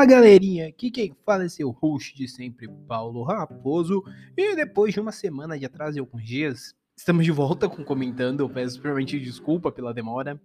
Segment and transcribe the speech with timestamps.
[0.00, 4.02] Fala galerinha, aqui quem fala é seu host de sempre, Paulo Raposo.
[4.34, 8.40] E depois de uma semana de atraso e alguns dias, estamos de volta com comentando.
[8.40, 10.40] Eu peço extremamente desculpa pela demora.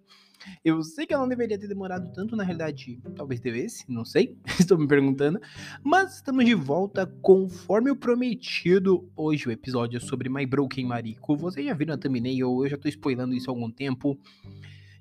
[0.61, 4.37] Eu sei que eu não deveria ter demorado tanto, na realidade, talvez devesse, não sei,
[4.59, 5.39] estou me perguntando.
[5.81, 9.09] Mas estamos de volta conforme o prometido.
[9.15, 11.37] Hoje o episódio é sobre My Broken Marico.
[11.37, 14.19] Vocês já viram a thumbnail, eu já estou spoilando isso há algum tempo.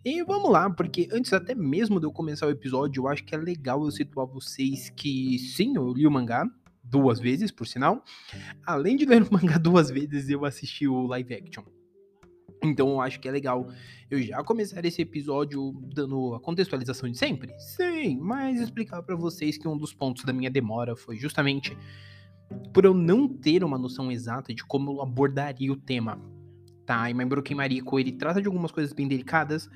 [0.05, 3.35] E vamos lá, porque antes até mesmo de eu começar o episódio, eu acho que
[3.35, 6.47] é legal eu situar vocês que sim, eu li o mangá
[6.83, 8.05] duas vezes, por sinal.
[8.67, 11.65] Além de ler o mangá duas vezes, eu assisti o live action.
[12.63, 13.69] Então eu acho que é legal
[14.11, 17.53] eu já começar esse episódio dando a contextualização de sempre.
[17.59, 21.77] Sim, mas explicar para vocês que um dos pontos da minha demora foi justamente
[22.73, 26.21] por eu não ter uma noção exata de como eu abordaria o tema
[26.85, 27.11] tá?
[27.11, 29.69] E My Broken Marico, ele trata de algumas coisas bem delicadas,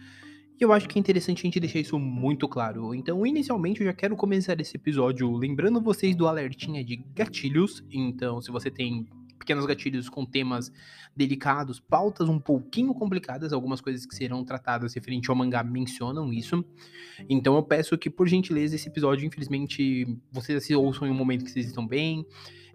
[0.61, 2.93] e eu acho que é interessante a gente deixar isso muito claro.
[2.93, 7.85] Então, inicialmente, eu já quero começar esse episódio lembrando vocês do alertinha de gatilhos.
[7.93, 9.07] Então, se você tem
[9.39, 10.73] pequenos gatilhos com temas
[11.17, 16.65] delicados, pautas um pouquinho complicadas, algumas coisas que serão tratadas referente ao mangá mencionam isso.
[17.29, 21.51] Então eu peço que, por gentileza, esse episódio, infelizmente, vocês ouçam em um momento que
[21.51, 22.27] vocês estão bem,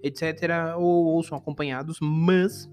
[0.02, 0.76] etc.
[0.78, 2.70] Ou ouçam acompanhados, mas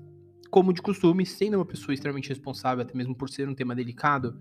[0.51, 4.39] como de costume, sendo uma pessoa extremamente responsável, até mesmo por ser um tema delicado,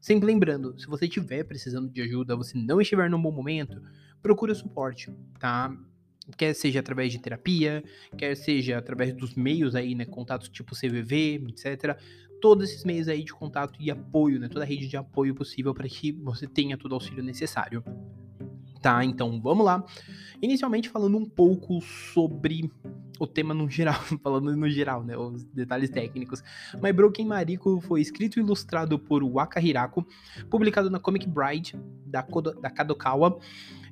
[0.00, 3.80] sempre lembrando, se você estiver precisando de ajuda, você não estiver num bom momento,
[4.20, 5.74] procure suporte, tá?
[6.36, 7.84] Quer seja através de terapia,
[8.16, 11.98] quer seja através dos meios aí, né, contatos tipo CVV, etc.
[12.40, 15.74] Todos esses meios aí de contato e apoio, né, toda a rede de apoio possível
[15.74, 17.84] para que você tenha todo o auxílio necessário.
[18.80, 19.84] Tá, então vamos lá.
[20.42, 22.70] Inicialmente falando um pouco sobre
[23.18, 26.42] o tema no geral, falando no geral, né, os detalhes técnicos.
[26.82, 30.06] My Broken Mariko foi escrito e ilustrado por Waka Hirako,
[30.50, 31.76] publicado na Comic Bride
[32.06, 32.26] da,
[32.60, 33.38] da Kadokawa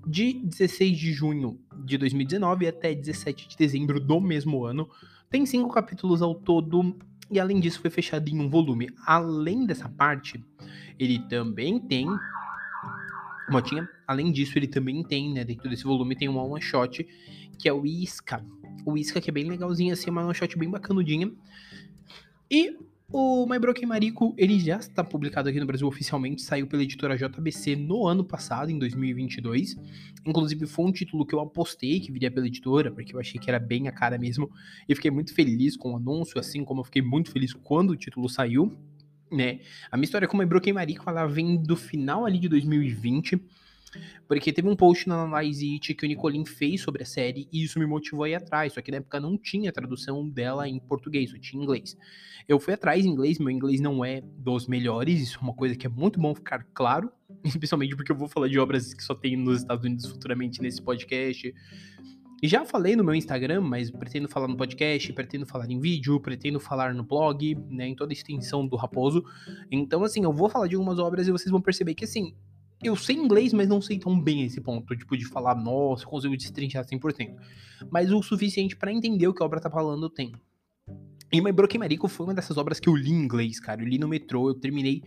[0.07, 4.89] de 16 de junho de 2019 até 17 de dezembro do mesmo ano.
[5.31, 6.97] Tem cinco capítulos ao todo
[7.31, 8.91] e além disso foi fechado em um volume.
[9.07, 10.45] Além dessa parte,
[10.99, 12.07] ele também tem
[13.53, 13.89] Motinha.
[14.07, 17.07] Além disso, ele também tem, né, dentro desse volume, tem um one shot,
[17.59, 18.45] que é o Isca.
[18.85, 21.31] O Isca que é bem legalzinho, assim, uma one shot bem bacanudinha.
[22.51, 22.77] E
[23.15, 27.15] o My Broken Marico, ele já está publicado aqui no Brasil oficialmente, saiu pela editora
[27.15, 29.77] JBC no ano passado, em 2022.
[30.25, 33.51] Inclusive foi um título que eu apostei que viria pela editora, porque eu achei que
[33.51, 34.51] era bem a cara mesmo.
[34.89, 37.97] E fiquei muito feliz com o anúncio, assim como eu fiquei muito feliz quando o
[37.97, 38.73] título saiu
[39.33, 39.61] né?
[39.91, 43.41] A minha história com a Broken Marico, ela vem do final ali de 2020,
[44.27, 47.63] porque teve um post na Analyze It que o Nicolin fez sobre a série e
[47.63, 50.79] isso me motivou a ir atrás, só que na época não tinha tradução dela em
[50.79, 51.97] português, só tinha inglês.
[52.49, 55.77] Eu fui atrás em inglês, meu inglês não é dos melhores, isso é uma coisa
[55.77, 57.11] que é muito bom ficar claro,
[57.45, 60.81] especialmente porque eu vou falar de obras que só tem nos Estados Unidos futuramente nesse
[60.81, 61.55] podcast,
[62.49, 66.59] já falei no meu Instagram, mas pretendo falar no podcast, pretendo falar em vídeo, pretendo
[66.59, 69.25] falar no blog, né, em toda a extensão do Raposo.
[69.71, 72.35] Então, assim, eu vou falar de algumas obras e vocês vão perceber que, assim,
[72.83, 76.37] eu sei inglês, mas não sei tão bem esse ponto, tipo, de falar, nossa, consigo
[76.37, 77.37] destrinchar 100%.
[77.91, 80.33] Mas o suficiente para entender o que a obra tá falando tem.
[81.33, 83.81] E My Broken Marico foi uma dessas obras que eu li em inglês, cara.
[83.81, 85.03] Eu li no metrô, eu terminei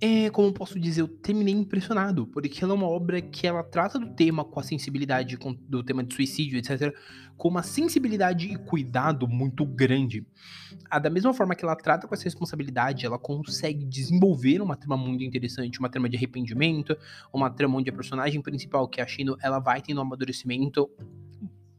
[0.00, 3.98] é, como posso dizer, eu terminei impressionado, porque ela é uma obra que ela trata
[3.98, 6.94] do tema com a sensibilidade, com, do tema de suicídio, etc.,
[7.36, 10.26] com uma sensibilidade e cuidado muito grande.
[10.90, 14.96] A, da mesma forma que ela trata com essa responsabilidade, ela consegue desenvolver uma trama
[14.96, 16.96] muito interessante, uma trama de arrependimento,
[17.32, 20.90] uma trama onde a personagem principal, que é a Shino, ela vai tendo um amadurecimento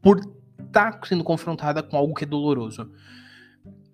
[0.02, 2.90] por estar tá sendo confrontada com algo que é doloroso.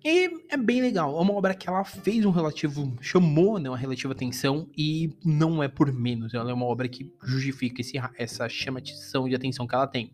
[0.05, 1.17] E é bem legal.
[1.17, 2.95] É uma obra que ela fez um relativo.
[3.01, 6.35] chamou né, uma relativa atenção e não é por menos.
[6.35, 10.13] Ela é uma obra que justifica esse, essa chamatização de atenção que ela tem.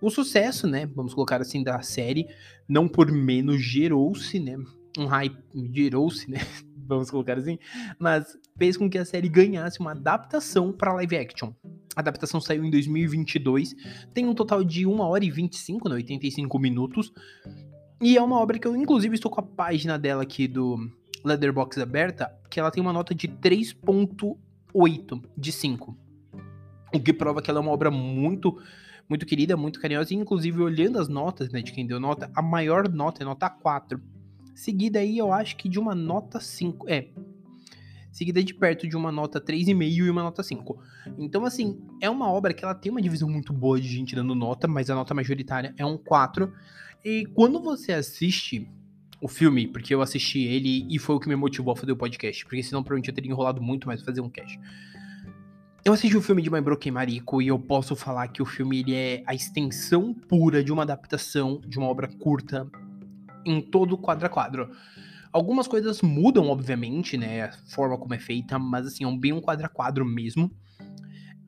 [0.00, 0.86] O sucesso, né?
[0.86, 2.26] Vamos colocar assim, da série,
[2.68, 4.56] não por menos gerou-se, né?
[4.98, 5.38] Um hype.
[5.72, 6.40] gerou-se, né?
[6.74, 7.60] Vamos colocar assim.
[7.96, 11.52] Mas fez com que a série ganhasse uma adaptação para live action.
[11.94, 13.76] A adaptação saiu em 2022,
[14.12, 17.12] tem um total de 1 hora e 25, né, 85 minutos,
[18.00, 20.90] e é uma obra que eu, inclusive, estou com a página dela aqui do
[21.22, 25.96] Leatherbox aberta, que ela tem uma nota de 3.8 de 5.
[26.94, 28.58] O que prova que ela é uma obra muito,
[29.08, 30.14] muito querida, muito carinhosa.
[30.14, 33.50] E, inclusive, olhando as notas, né, de quem deu nota, a maior nota é nota
[33.50, 34.00] 4.
[34.54, 36.88] Seguida aí, eu acho que de uma nota 5.
[36.88, 37.08] É.
[38.10, 40.82] Seguida de perto de uma nota 3,5 e uma nota 5.
[41.18, 44.34] Então, assim, é uma obra que ela tem uma divisão muito boa de gente dando
[44.34, 46.52] nota, mas a nota majoritária é um 4.
[47.04, 48.68] E quando você assiste
[49.20, 51.96] o filme, porque eu assisti ele e foi o que me motivou a fazer o
[51.96, 54.58] podcast, porque senão provavelmente eu teria enrolado muito mais fazer um cast.
[55.84, 58.80] eu assisti o filme de My Broken Mariko e eu posso falar que o filme
[58.80, 62.70] ele é a extensão pura de uma adaptação de uma obra curta
[63.44, 64.70] em todo quadro a quadro.
[65.32, 67.42] Algumas coisas mudam, obviamente, né?
[67.42, 70.50] A forma como é feita, mas assim, é um bem um quadro a quadro mesmo.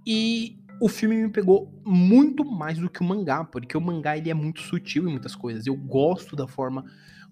[0.06, 4.28] E o filme me pegou muito mais do que o mangá, porque o mangá ele
[4.28, 5.64] é muito sutil em muitas coisas.
[5.64, 6.84] Eu gosto da forma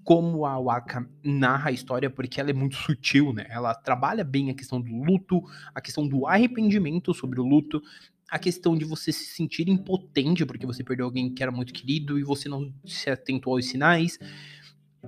[0.05, 3.47] como a Waka narra a história, porque ela é muito sutil, né?
[3.51, 5.43] Ela trabalha bem a questão do luto,
[5.75, 7.83] a questão do arrependimento sobre o luto,
[8.31, 12.21] a questão de você se sentir impotente porque você perdeu alguém que era muito querido
[12.21, 14.17] e você não se atentou aos sinais.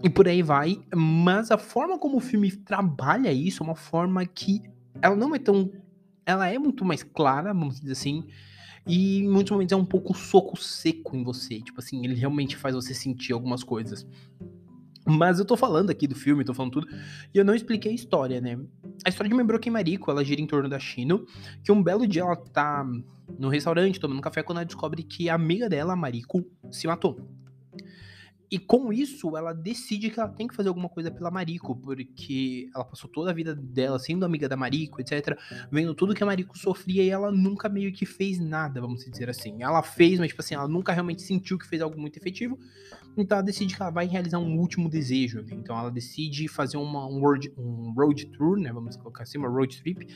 [0.03, 0.83] E por aí vai.
[0.93, 4.65] Mas a forma como o filme trabalha isso é uma forma que
[5.01, 5.71] ela não é tão.
[6.25, 8.25] Ela é muito mais clara, vamos dizer assim.
[8.87, 11.61] E em muitos momentos é um pouco soco seco em você.
[11.61, 14.07] Tipo assim, ele realmente faz você sentir algumas coisas.
[15.05, 16.87] Mas eu tô falando aqui do filme, tô falando tudo,
[17.35, 18.57] e eu não expliquei a história, né?
[19.05, 21.27] A história de Membroken Mariko, ela gira em torno da Shino,
[21.65, 22.87] que um belo dia ela tá
[23.37, 27.19] no restaurante tomando café quando ela descobre que a amiga dela, a Mariko, se matou.
[28.53, 32.69] E com isso, ela decide que ela tem que fazer alguma coisa pela Mariko, porque
[32.75, 35.39] ela passou toda a vida dela sendo amiga da Mariko, etc.,
[35.71, 39.31] vendo tudo que a Mariko sofria e ela nunca meio que fez nada, vamos dizer
[39.31, 39.63] assim.
[39.63, 42.59] Ela fez, mas, tipo assim, ela nunca realmente sentiu que fez algo muito efetivo,
[43.17, 45.41] então ela decide que ela vai realizar um último desejo.
[45.41, 45.53] Né?
[45.53, 48.71] Então ela decide fazer uma, um, road, um road tour, né?
[48.71, 50.07] Vamos colocar assim, uma road trip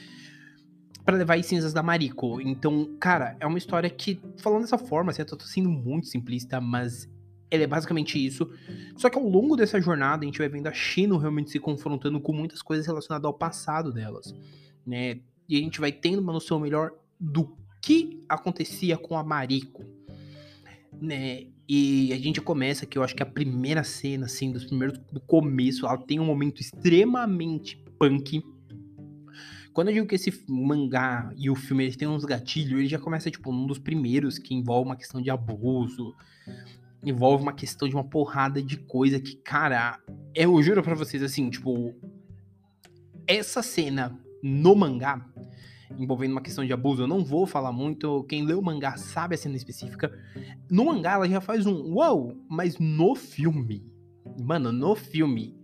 [1.06, 2.38] para levar as cinzas da Mariko.
[2.38, 6.60] Então, cara, é uma história que, falando dessa forma, assim, eu tô sendo muito simplista,
[6.60, 7.08] mas
[7.50, 8.48] ele é basicamente isso.
[8.96, 12.20] Só que ao longo dessa jornada, a gente vai vendo a China realmente se confrontando
[12.20, 14.34] com muitas coisas relacionadas ao passado delas,
[14.86, 15.20] né?
[15.48, 19.84] E a gente vai tendo uma noção melhor do que acontecia com a Mariko,
[21.00, 21.46] né?
[21.68, 25.20] E a gente começa que eu acho que a primeira cena, assim, dos primeiros do
[25.20, 28.42] começo, ela tem um momento extremamente punk.
[29.72, 32.98] Quando eu digo que esse mangá e o filme eles têm uns gatilhos, ele já
[32.98, 36.14] começa, tipo, um dos primeiros que envolve uma questão de abuso,
[37.04, 40.00] envolve uma questão de uma porrada de coisa que, cara,
[40.34, 41.94] eu juro para vocês assim, tipo,
[43.26, 45.24] essa cena no mangá
[45.98, 49.34] envolvendo uma questão de abuso, eu não vou falar muito, quem lê o mangá sabe
[49.34, 50.12] a cena específica.
[50.70, 53.86] No mangá ela já faz um uau, mas no filme,
[54.38, 55.56] mano, no filme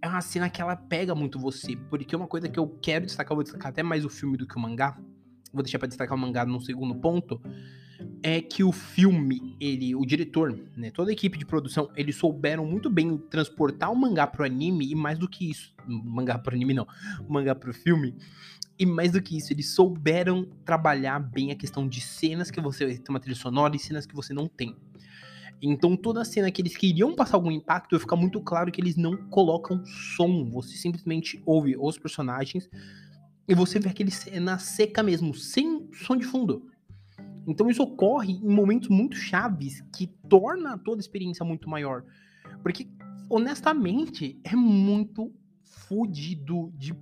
[0.00, 3.32] é uma cena que ela pega muito você, porque uma coisa que eu quero destacar,
[3.32, 4.98] eu vou destacar até mais o filme do que o mangá.
[5.52, 7.40] Vou deixar para destacar o mangá no segundo ponto
[8.22, 12.64] é que o filme, ele, o diretor, né, toda a equipe de produção, eles souberam
[12.64, 16.72] muito bem transportar o mangá pro anime e mais do que isso, mangá pro anime
[16.72, 16.86] não,
[17.28, 18.14] mangá pro filme.
[18.78, 22.86] E mais do que isso, eles souberam trabalhar bem a questão de cenas que você
[22.86, 24.76] tem uma trilha sonora e cenas que você não tem.
[25.60, 29.16] Então toda cena que eles queriam passar algum impacto, fica muito claro que eles não
[29.28, 30.50] colocam som.
[30.50, 32.68] Você simplesmente ouve os personagens
[33.46, 36.71] e você vê aquele cena seca mesmo, sem som de fundo.
[37.46, 42.04] Então isso ocorre em momentos muito chaves que torna toda a experiência muito maior.
[42.62, 42.88] Porque,
[43.28, 46.94] honestamente, é muito fudido de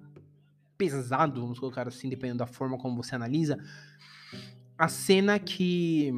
[0.76, 3.58] pesado, vamos colocar assim, dependendo da forma como você analisa.
[4.78, 6.10] A cena que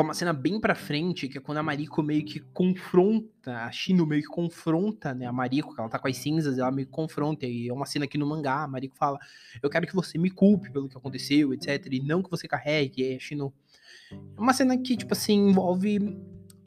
[0.00, 3.70] é uma cena bem pra frente, que é quando a Mariko meio que confronta, a
[3.70, 6.86] Shino meio que confronta, né, a Mariko, que ela tá com as cinzas, ela meio
[6.86, 9.18] que confronta, e é uma cena aqui no mangá, a Mariko fala,
[9.62, 13.02] eu quero que você me culpe pelo que aconteceu, etc, e não que você carregue,
[13.02, 13.52] e a Shino...
[14.10, 15.98] É uma cena que, tipo assim, envolve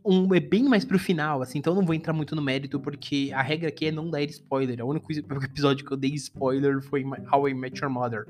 [0.03, 2.79] um, é bem mais pro final, assim, então eu não vou entrar muito no mérito,
[2.79, 4.83] porque a regra aqui é não dar spoiler.
[4.83, 5.12] O único
[5.43, 8.25] episódio que eu dei spoiler foi How I Met Your Mother.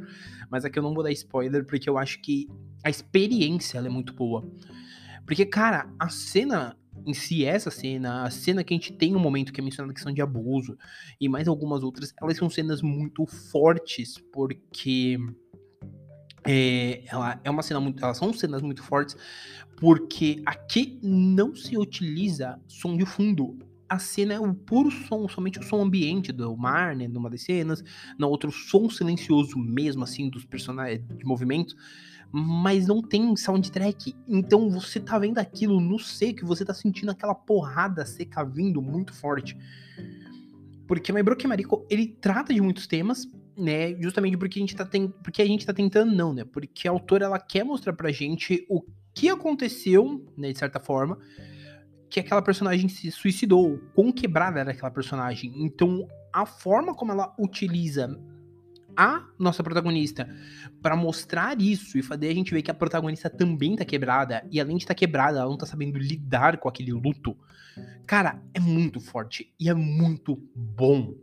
[0.49, 2.49] Mas aqui eu não vou dar spoiler, porque eu acho que
[2.83, 4.49] a experiência é muito boa.
[5.29, 9.19] Porque, cara, a cena em si, essa cena, a cena que a gente tem no
[9.19, 10.75] momento que é mencionada questão de abuso,
[11.21, 15.19] e mais algumas outras, elas são cenas muito fortes, porque
[16.43, 18.03] é, ela é uma cena muito.
[18.03, 19.15] Elas são cenas muito fortes,
[19.77, 23.59] porque aqui não se utiliza som de fundo.
[23.87, 27.07] A cena é o puro som, somente o som ambiente do mar, né?
[27.07, 27.83] Numa das cenas,
[28.17, 31.75] na outra, o som silencioso mesmo, assim, dos personagens de movimento
[32.31, 34.15] mas não tem soundtrack.
[34.27, 39.13] Então você tá vendo aquilo no seco, você tá sentindo aquela porrada seca vindo muito
[39.13, 39.57] forte.
[40.87, 43.93] Porque My Broken Mariko, ele trata de muitos temas, né?
[44.01, 45.09] Justamente porque a gente tá, ten...
[45.09, 46.43] porque a gente tá tentando, não, né?
[46.43, 48.81] Porque a autora, ela quer mostrar pra gente o
[49.13, 51.17] que aconteceu, né, de certa forma,
[52.09, 55.53] que aquela personagem se suicidou, quão quebrada era aquela personagem.
[55.57, 58.19] Então, a forma como ela utiliza
[58.99, 60.27] a nossa protagonista
[60.81, 64.59] para mostrar isso e fazer a gente ver que a protagonista também tá quebrada e
[64.59, 67.37] além de estar tá quebrada, ela não tá sabendo lidar com aquele luto.
[68.05, 71.13] Cara, é muito forte e é muito bom.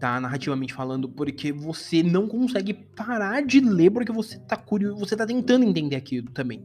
[0.00, 0.18] tá?
[0.18, 5.26] Narrativamente falando, porque você não consegue parar de ler porque você tá curioso, você tá
[5.26, 6.64] tentando entender aquilo também.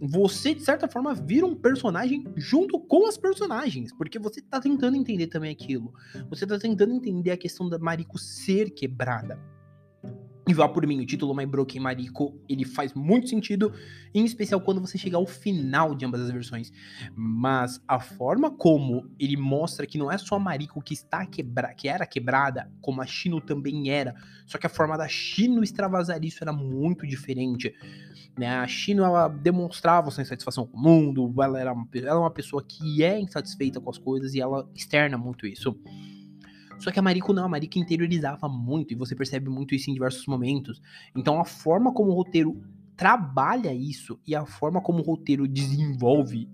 [0.00, 4.96] Você, de certa forma, vira um personagem junto com as personagens, porque você tá tentando
[4.96, 5.92] entender também aquilo.
[6.28, 9.38] Você tá tentando entender a questão da Mariko ser quebrada.
[10.46, 13.72] E vá por mim, o título My Broken Mariko, ele faz muito sentido,
[14.12, 16.70] em especial quando você chegar ao final de ambas as versões.
[17.16, 21.72] Mas a forma como ele mostra que não é só a Mariko que está quebra
[21.72, 24.14] que era quebrada, como a Shino também era,
[24.46, 27.74] só que a forma da Shino extravasar isso era muito diferente.
[28.36, 28.48] Né?
[28.48, 32.30] A Shino ela demonstrava sua insatisfação com o mundo, ela era uma, ela é uma
[32.30, 35.74] pessoa que é insatisfeita com as coisas e ela externa muito isso.
[36.78, 39.94] Só que a Mariko não, a Mariko interiorizava muito, e você percebe muito isso em
[39.94, 40.80] diversos momentos.
[41.14, 42.60] Então a forma como o roteiro
[42.96, 46.48] trabalha isso e a forma como o roteiro desenvolve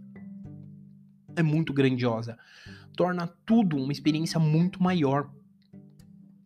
[1.36, 2.38] é muito grandiosa.
[2.96, 5.30] Torna tudo uma experiência muito maior.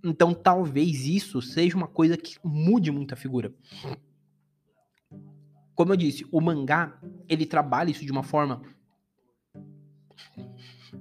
[0.02, 3.52] Então talvez isso seja uma coisa que mude muito a figura.
[5.74, 8.62] Como eu disse, o mangá, ele trabalha isso de uma forma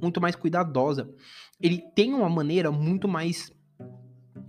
[0.03, 1.09] muito mais cuidadosa.
[1.59, 3.51] Ele tem uma maneira muito mais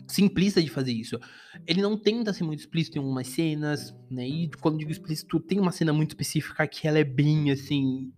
[0.06, 1.18] simplista de fazer isso.
[1.66, 4.26] Ele não tenta ser muito explícito em algumas cenas, né?
[4.28, 8.12] E quando digo explícito, tem uma cena muito específica que ela é bem assim.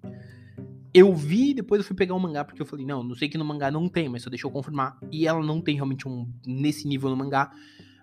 [0.93, 3.37] Eu vi, depois eu fui pegar o mangá, porque eu falei, não, não sei que
[3.37, 4.99] no mangá não tem, mas só deixa eu confirmar.
[5.12, 7.52] E ela não tem realmente um nesse nível no mangá,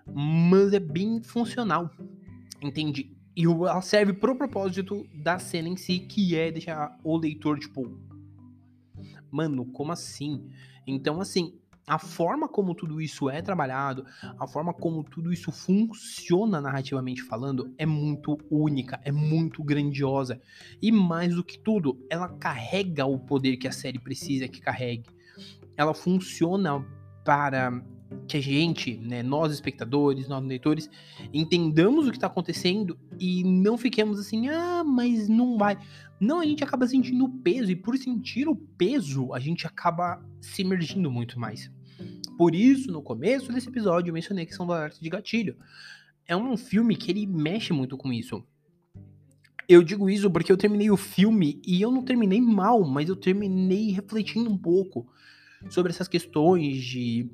[0.06, 1.90] mas é bem funcional.
[2.62, 3.12] Entende?
[3.36, 7.98] E ela serve pro propósito da cena em si, que é deixar o leitor, tipo,
[9.34, 10.48] mano, como assim?
[10.86, 14.06] Então, assim, a forma como tudo isso é trabalhado,
[14.38, 20.40] a forma como tudo isso funciona narrativamente falando, é muito única, é muito grandiosa.
[20.80, 25.10] E mais do que tudo, ela carrega o poder que a série precisa que carregue.
[25.76, 26.86] Ela funciona
[27.24, 27.82] para
[28.26, 30.90] que a gente, né, nós espectadores, nós leitores,
[31.32, 35.78] entendamos o que está acontecendo e não fiquemos assim, ah, mas não vai.
[36.20, 40.24] Não, a gente acaba sentindo o peso e por sentir o peso, a gente acaba
[40.40, 41.70] se emergindo muito mais.
[42.36, 45.56] Por isso, no começo desse episódio, eu mencionei que são alertas de gatilho.
[46.26, 48.42] É um filme que ele mexe muito com isso.
[49.68, 53.16] Eu digo isso porque eu terminei o filme e eu não terminei mal, mas eu
[53.16, 55.06] terminei refletindo um pouco
[55.70, 57.30] sobre essas questões de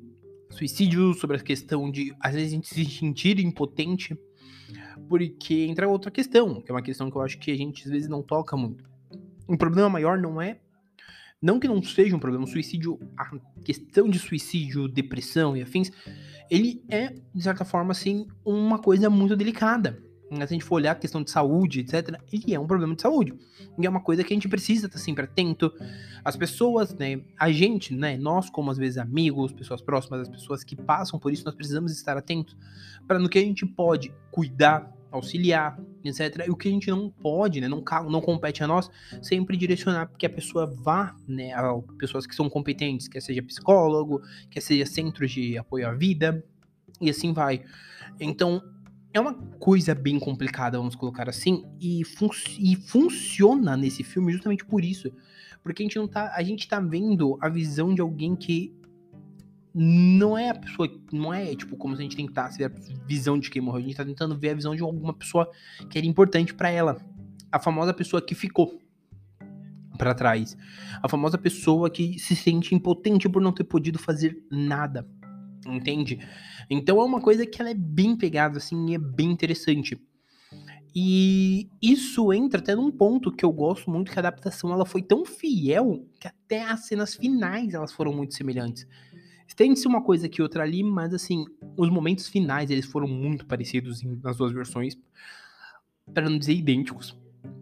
[0.51, 4.17] suicídio, sobre a questão de, às vezes, a gente se sentir impotente,
[5.07, 7.91] porque entra outra questão, que é uma questão que eu acho que a gente, às
[7.91, 8.83] vezes, não toca muito.
[9.47, 10.59] Um problema maior não é.
[11.41, 13.31] Não que não seja um problema, o suicídio, a
[13.63, 15.89] questão de suicídio, depressão e afins,
[16.51, 20.93] ele é, de certa forma, assim, uma coisa muito delicada se a gente for olhar
[20.93, 23.33] a questão de saúde, etc., ele é um problema de saúde.
[23.77, 25.73] E é uma coisa que a gente precisa estar sempre atento.
[26.23, 30.63] As pessoas, né, a gente, né, nós como às vezes amigos, pessoas próximas, as pessoas
[30.63, 32.55] que passam por isso, nós precisamos estar atentos
[33.07, 36.45] para no que a gente pode cuidar, auxiliar, etc.
[36.47, 38.89] E o que a gente não pode, né, não, não compete a nós,
[39.21, 43.43] sempre direcionar para que a pessoa vá, né, a pessoas que são competentes, quer seja
[43.43, 46.41] psicólogo, quer seja centros de apoio à vida,
[47.01, 47.63] e assim vai.
[48.19, 48.61] Então,
[49.13, 54.83] é uma coisa bem complicada, vamos colocar assim, e, e, funciona nesse filme justamente por
[54.83, 55.11] isso.
[55.61, 56.33] Porque a gente não tá.
[56.35, 58.73] A gente tá vendo a visão de alguém que
[59.73, 60.89] não é a pessoa.
[61.11, 63.79] Não é tipo como se a gente tentasse ver a visão de quem morreu.
[63.79, 65.49] A gente tá tentando ver a visão de alguma pessoa
[65.89, 66.97] que era importante para ela.
[67.51, 68.81] A famosa pessoa que ficou
[69.97, 70.57] para trás.
[71.03, 75.07] A famosa pessoa que se sente impotente por não ter podido fazer nada
[75.65, 76.19] entende?
[76.69, 79.99] Então é uma coisa que ela é bem pegada, assim, e é bem interessante.
[80.93, 85.01] E isso entra até num ponto que eu gosto muito, que a adaptação ela foi
[85.01, 88.85] tão fiel que até as cenas finais elas foram muito semelhantes.
[89.55, 91.45] Tem-se uma coisa aqui outra ali, mas assim,
[91.77, 94.97] os momentos finais eles foram muito parecidos nas duas versões,
[96.13, 97.17] para não dizer idênticos.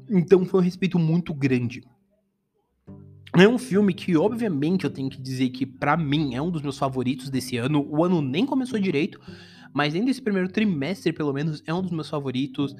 [0.09, 1.83] Então foi um respeito muito grande.
[3.37, 6.61] É um filme que, obviamente, eu tenho que dizer que, para mim, é um dos
[6.61, 7.85] meus favoritos desse ano.
[7.89, 9.19] O ano nem começou direito,
[9.73, 12.75] mas dentro desse primeiro trimestre, pelo menos, é um dos meus favoritos.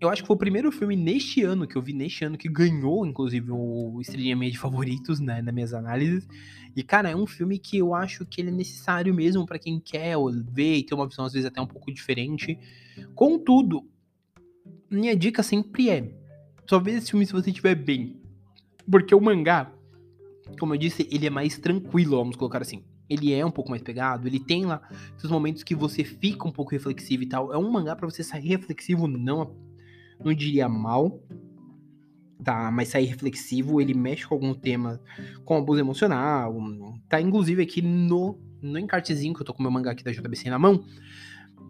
[0.00, 2.48] Eu acho que foi o primeiro filme neste ano, que eu vi neste ano, que
[2.48, 6.26] ganhou, inclusive, o Estrelinha Meia de Favoritos, né, nas minhas análises.
[6.74, 9.78] E, cara, é um filme que eu acho que ele é necessário mesmo para quem
[9.78, 10.14] quer
[10.50, 12.58] ver e ter uma visão, às vezes, até um pouco diferente.
[13.14, 13.86] Contudo,
[14.90, 16.10] minha dica sempre é:
[16.68, 18.25] só veja esse filme se você estiver bem.
[18.90, 19.72] Porque o mangá,
[20.58, 22.84] como eu disse, ele é mais tranquilo, vamos colocar assim.
[23.08, 24.80] Ele é um pouco mais pegado, ele tem lá
[25.16, 27.52] seus momentos que você fica um pouco reflexivo e tal.
[27.52, 29.54] É um mangá para você sair reflexivo, não,
[30.24, 31.20] não diria mal,
[32.42, 32.70] tá?
[32.70, 35.00] Mas sair reflexivo, ele mexe com algum tema,
[35.44, 36.56] com abuso emocional,
[37.08, 40.50] tá inclusive aqui no no encartezinho que eu tô com meu mangá aqui da JBC
[40.50, 40.84] na mão,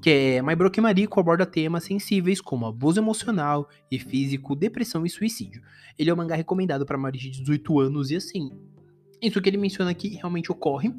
[0.06, 5.10] que é My Broken Marico aborda temas sensíveis como abuso emocional e físico, depressão e
[5.10, 5.60] suicídio.
[5.98, 8.52] Ele é um mangá recomendado para maiores de 18 anos e assim,
[9.20, 10.94] isso que ele menciona aqui realmente ocorre,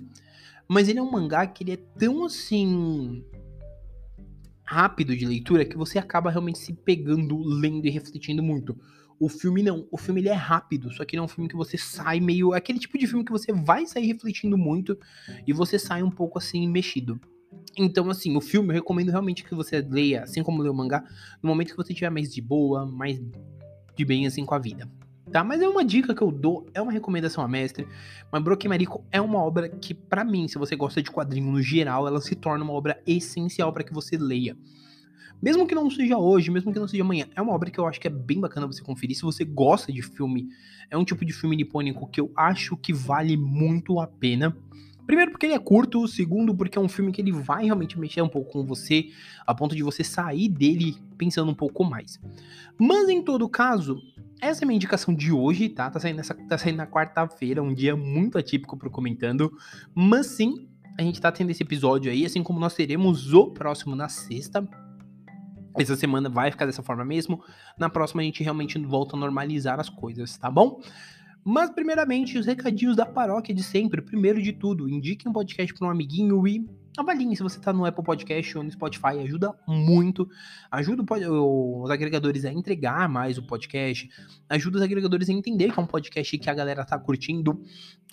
[0.68, 3.24] mas ele é um mangá que ele é tão assim
[4.62, 8.78] rápido de leitura que você acaba realmente se pegando, lendo e refletindo muito.
[9.18, 11.56] O filme não, o filme ele é rápido, só que não é um filme que
[11.56, 15.00] você sai meio, é aquele tipo de filme que você vai sair refletindo muito
[15.48, 17.18] e você sai um pouco assim mexido.
[17.78, 21.04] Então, assim, o filme eu recomendo realmente que você leia, assim como lê o mangá,
[21.42, 23.22] no momento que você estiver mais de boa, mais
[23.96, 24.90] de bem assim com a vida.
[25.32, 25.44] Tá?
[25.44, 27.88] Mas é uma dica que eu dou, é uma recomendação a mestre.
[28.32, 31.62] Mas Broken Marico é uma obra que, para mim, se você gosta de quadrinho no
[31.62, 34.58] geral, ela se torna uma obra essencial para que você leia.
[35.42, 37.86] Mesmo que não seja hoje, mesmo que não seja amanhã, é uma obra que eu
[37.86, 39.16] acho que é bem bacana você conferir.
[39.16, 40.48] Se você gosta de filme,
[40.90, 44.56] é um tipo de filme nipônico que eu acho que vale muito a pena.
[45.08, 48.22] Primeiro porque ele é curto, segundo porque é um filme que ele vai realmente mexer
[48.22, 49.10] um pouco com você,
[49.46, 52.20] a ponto de você sair dele pensando um pouco mais.
[52.78, 53.98] Mas em todo caso,
[54.42, 55.90] essa é a minha indicação de hoje, tá?
[55.90, 59.50] Tá saindo, nessa, tá saindo na quarta-feira, um dia muito atípico pro Comentando,
[59.96, 60.68] mas sim,
[61.00, 64.68] a gente tá tendo esse episódio aí, assim como nós teremos o próximo na sexta,
[65.80, 67.42] essa semana vai ficar dessa forma mesmo.
[67.78, 70.82] Na próxima a gente realmente volta a normalizar as coisas, tá bom?
[71.50, 74.02] Mas, primeiramente, os recadinhos da paróquia de sempre.
[74.02, 77.86] Primeiro de tudo, indique um podcast para um amiguinho e avaliem se você está no
[77.86, 79.18] Apple Podcast ou no Spotify.
[79.24, 80.28] Ajuda muito.
[80.70, 84.10] Ajuda os agregadores a entregar mais o podcast.
[84.50, 87.64] Ajuda os agregadores a entender que é um podcast que a galera tá curtindo.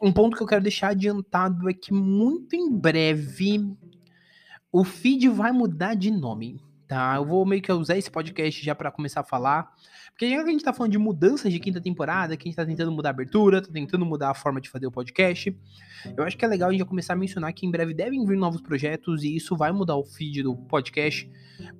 [0.00, 3.68] Um ponto que eu quero deixar adiantado é que muito em breve
[4.70, 6.60] o feed vai mudar de nome.
[6.86, 9.72] Tá, eu vou meio que usar esse podcast já para começar a falar.
[10.14, 12.56] Porque já que a gente tá falando de mudanças de quinta temporada, que a gente
[12.56, 15.56] tá tentando mudar a abertura, tá tentando mudar a forma de fazer o podcast,
[16.16, 18.36] eu acho que é legal a gente começar a mencionar que em breve devem vir
[18.36, 21.28] novos projetos e isso vai mudar o feed do podcast,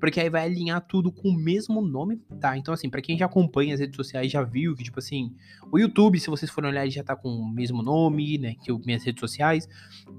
[0.01, 2.59] porque aí vai alinhar tudo com o mesmo nome, tá?
[2.59, 5.33] Então, assim, para quem já acompanha as redes sociais já viu que, tipo assim,
[5.71, 9.05] o YouTube, se vocês forem olhar, já tá com o mesmo nome, né, que minhas
[9.05, 9.69] redes sociais,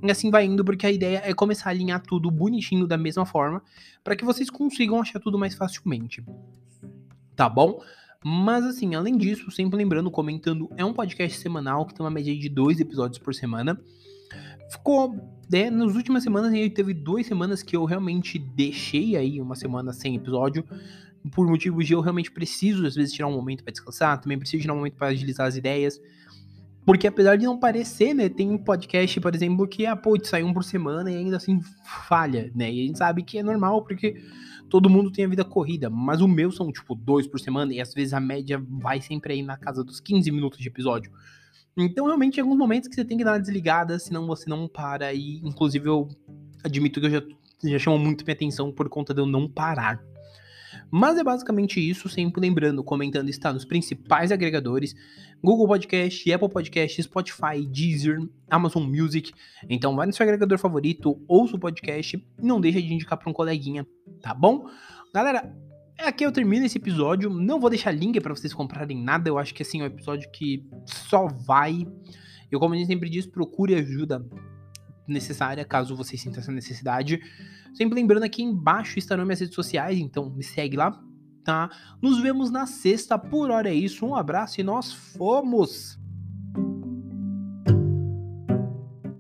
[0.01, 3.25] e assim vai indo, porque a ideia é começar a alinhar tudo bonitinho da mesma
[3.25, 3.61] forma,
[4.05, 6.23] para que vocês consigam achar tudo mais facilmente.
[7.35, 7.81] Tá bom?
[8.23, 12.37] Mas assim, além disso, sempre lembrando, comentando, é um podcast semanal que tem uma média
[12.37, 13.81] de dois episódios por semana.
[14.69, 15.15] Ficou,
[15.51, 19.55] né, nas últimas semanas, a gente teve duas semanas que eu realmente deixei aí uma
[19.55, 20.63] semana sem episódio,
[21.31, 24.61] por motivos de eu realmente preciso, às vezes, tirar um momento para descansar, também preciso
[24.61, 25.99] tirar um momento para agilizar as ideias.
[26.85, 30.43] Porque apesar de não parecer, né, tem um podcast, por exemplo, que, ah, pô, sai
[30.43, 31.59] um por semana e ainda assim
[32.07, 32.71] falha, né?
[32.71, 34.21] E a gente sabe que é normal, porque
[34.69, 37.81] todo mundo tem a vida corrida, mas o meu são, tipo, dois por semana, e
[37.81, 41.11] às vezes a média vai sempre aí na casa dos 15 minutos de episódio.
[41.75, 44.67] Então, realmente, tem alguns momentos que você tem que dar uma desligada, senão você não
[44.67, 46.07] para, e inclusive eu
[46.63, 47.21] admito que eu já,
[47.63, 49.99] já chamo muito minha atenção por conta de eu não parar.
[50.91, 54.95] Mas é basicamente isso, sempre lembrando, comentando está nos principais agregadores:
[55.43, 58.19] Google Podcast, Apple Podcast, Spotify, Deezer,
[58.49, 59.31] Amazon Music.
[59.69, 63.29] Então vai no seu agregador favorito, ouça o podcast e não deixa de indicar para
[63.29, 63.85] um coleguinha,
[64.21, 64.69] tá bom?
[65.13, 65.53] Galera,
[65.99, 67.29] aqui eu termino esse episódio.
[67.29, 69.29] Não vou deixar link para vocês comprarem nada.
[69.29, 71.85] Eu acho que assim é um episódio que só vai.
[72.51, 74.25] Eu, como a gente sempre diz, procure ajuda
[75.07, 77.19] necessária, caso você sinta essa necessidade.
[77.73, 80.97] Sempre lembrando aqui embaixo estarão minhas redes sociais, então me segue lá,
[81.43, 81.69] tá?
[82.01, 84.05] Nos vemos na sexta, por hora é isso.
[84.05, 86.04] Um abraço e nós fomos!